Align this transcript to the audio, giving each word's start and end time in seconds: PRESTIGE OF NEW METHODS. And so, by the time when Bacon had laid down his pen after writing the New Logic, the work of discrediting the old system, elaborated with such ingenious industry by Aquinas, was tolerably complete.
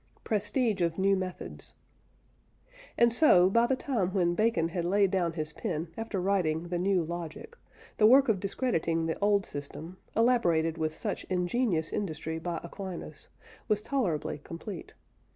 PRESTIGE 0.23 0.81
OF 0.81 0.97
NEW 0.97 1.15
METHODS. 1.15 1.75
And 2.97 3.13
so, 3.13 3.51
by 3.51 3.67
the 3.67 3.75
time 3.75 4.15
when 4.15 4.33
Bacon 4.33 4.69
had 4.69 4.83
laid 4.83 5.11
down 5.11 5.33
his 5.33 5.53
pen 5.53 5.89
after 5.95 6.19
writing 6.19 6.69
the 6.69 6.79
New 6.79 7.03
Logic, 7.03 7.55
the 7.97 8.07
work 8.07 8.27
of 8.27 8.39
discrediting 8.39 9.05
the 9.05 9.19
old 9.19 9.45
system, 9.45 9.97
elaborated 10.15 10.79
with 10.79 10.97
such 10.97 11.23
ingenious 11.25 11.93
industry 11.93 12.39
by 12.39 12.59
Aquinas, 12.63 13.27
was 13.67 13.83
tolerably 13.83 14.39
complete. 14.43 14.95